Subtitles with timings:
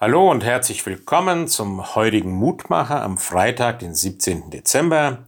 [0.00, 4.48] Hallo und herzlich willkommen zum heutigen Mutmacher am Freitag, den 17.
[4.48, 5.24] Dezember.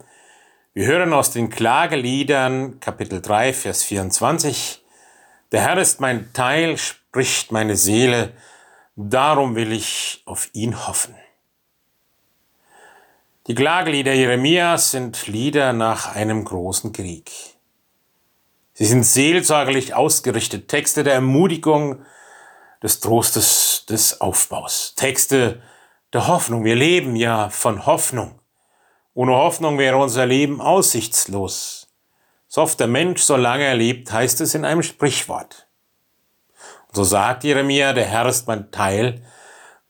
[0.75, 4.85] Wir hören aus den Klageliedern Kapitel 3, Vers 24.
[5.51, 8.33] Der Herr ist mein Teil, spricht meine Seele,
[8.95, 11.17] darum will ich auf ihn hoffen.
[13.49, 17.33] Die Klagelieder Jeremias sind Lieder nach einem großen Krieg.
[18.75, 22.05] Sie sind seelsorgerlich ausgerichtet, Texte der Ermutigung,
[22.83, 24.95] des Trostes, des Aufbaus.
[24.97, 25.63] Texte
[26.13, 26.65] der Hoffnung.
[26.65, 28.41] Wir leben ja von Hoffnung.
[29.15, 31.89] Ohne Hoffnung wäre unser Leben aussichtslos.
[32.49, 35.69] So oft der Mensch, solange er lebt, heißt es in einem Sprichwort.
[36.89, 39.23] Und so sagt Jeremia, der Herr ist mein Teil,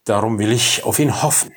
[0.05, 1.55] darum will ich auf ihn hoffen.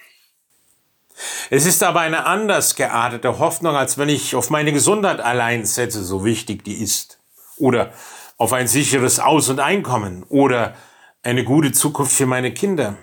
[1.49, 6.03] Es ist aber eine anders geartete Hoffnung, als wenn ich auf meine Gesundheit allein setze,
[6.03, 7.19] so wichtig die ist.
[7.57, 7.91] Oder
[8.37, 10.23] auf ein sicheres Aus- und Einkommen.
[10.29, 10.75] Oder
[11.23, 12.97] eine gute Zukunft für meine Kinder.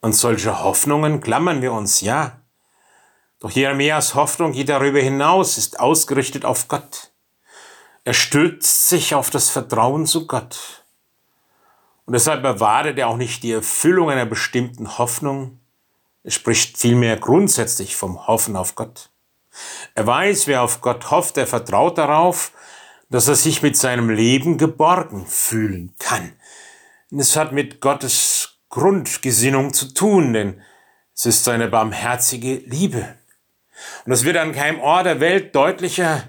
[0.00, 2.40] Und solche Hoffnungen klammern wir uns, ja.
[3.40, 7.10] Doch Jeremias Hoffnung geht darüber hinaus, ist ausgerichtet auf Gott.
[8.04, 10.84] Er stützt sich auf das Vertrauen zu Gott.
[12.06, 15.58] Und deshalb erwartet er auch nicht die Erfüllung einer bestimmten Hoffnung.
[16.22, 19.10] Er spricht vielmehr grundsätzlich vom Hoffen auf Gott.
[19.94, 22.52] Er weiß, wer auf Gott hofft, er vertraut darauf,
[23.08, 26.32] dass er sich mit seinem Leben geborgen fühlen kann,
[27.20, 30.60] es hat mit Gottes Grundgesinnung zu tun, denn
[31.14, 33.16] es ist seine barmherzige Liebe.
[34.04, 36.24] Und es wird an keinem Ort der Welt deutlicher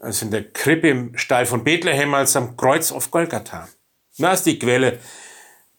[0.00, 3.68] als in der Krippe im Stall von Bethlehem als am Kreuz auf Golgatha.
[4.18, 4.98] Das ist die Quelle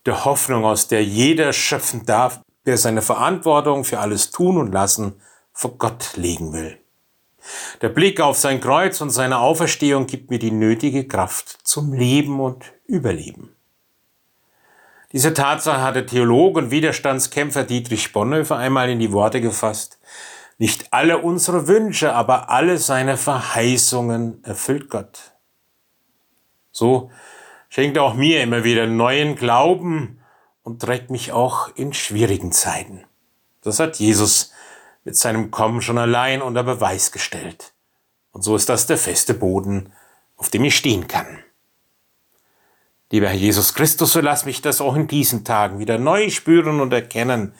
[0.05, 5.21] der Hoffnung, aus der jeder schöpfen darf, der seine Verantwortung für alles tun und lassen
[5.53, 6.77] vor Gott legen will.
[7.81, 12.39] Der Blick auf sein Kreuz und seine Auferstehung gibt mir die nötige Kraft zum Leben
[12.39, 13.55] und Überleben.
[15.13, 19.99] Diese Tatsache hatte Theologe und Widerstandskämpfer Dietrich Bonhoeffer einmal in die Worte gefasst.
[20.57, 25.33] Nicht alle unsere Wünsche, aber alle seine Verheißungen erfüllt Gott.
[26.71, 27.11] So
[27.67, 30.21] schenkt er auch mir immer wieder neuen Glauben
[30.63, 33.03] und trägt mich auch in schwierigen Zeiten.
[33.61, 34.51] Das hat Jesus
[35.03, 37.73] mit seinem Kommen schon allein unter Beweis gestellt.
[38.31, 39.91] Und so ist das der feste Boden,
[40.37, 41.30] auf dem ich stehen kann.
[43.11, 46.79] Lieber Herr Jesus Christus, so lass mich das auch in diesen Tagen wieder neu spüren
[46.79, 47.53] und erkennen,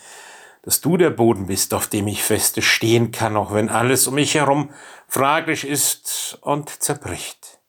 [0.64, 4.16] dass du der Boden bist, auf dem ich feste stehen kann, auch wenn alles um
[4.16, 4.70] mich herum
[5.10, 7.60] fraglich ist und zerbricht.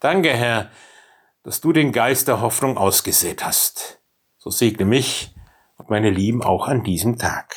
[0.00, 0.70] Danke, Herr,
[1.44, 4.00] dass du den Geist der Hoffnung ausgesät hast.
[4.36, 5.32] So segne mich
[5.76, 7.54] und meine Lieben auch an diesem Tag.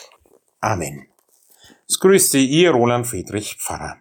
[0.62, 1.08] Amen.
[1.90, 3.98] Es grüßt Sie, Ihr Roland Friedrich Pfarrer.